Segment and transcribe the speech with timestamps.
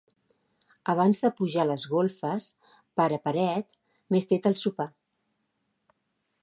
[0.93, 2.47] Abans de pujar a les golfes,
[3.01, 3.79] pare paret,
[4.15, 4.91] m'he fet el sopar.